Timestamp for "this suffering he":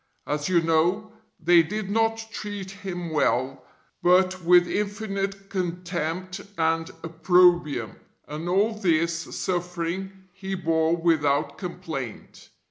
8.73-10.55